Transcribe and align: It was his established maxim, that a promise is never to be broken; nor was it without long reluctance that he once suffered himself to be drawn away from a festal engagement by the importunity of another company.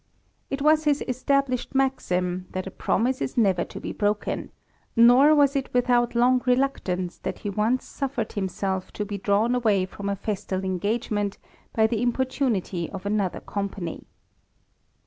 It 0.49 0.63
was 0.63 0.85
his 0.85 1.03
established 1.07 1.75
maxim, 1.75 2.47
that 2.53 2.65
a 2.65 2.71
promise 2.71 3.21
is 3.21 3.37
never 3.37 3.63
to 3.65 3.79
be 3.79 3.93
broken; 3.93 4.49
nor 4.95 5.35
was 5.35 5.55
it 5.55 5.71
without 5.75 6.15
long 6.15 6.41
reluctance 6.47 7.19
that 7.19 7.37
he 7.45 7.51
once 7.51 7.85
suffered 7.85 8.31
himself 8.31 8.91
to 8.93 9.05
be 9.05 9.19
drawn 9.19 9.53
away 9.53 9.85
from 9.85 10.09
a 10.09 10.15
festal 10.15 10.63
engagement 10.63 11.37
by 11.71 11.85
the 11.85 12.01
importunity 12.01 12.89
of 12.89 13.05
another 13.05 13.41
company. 13.41 14.07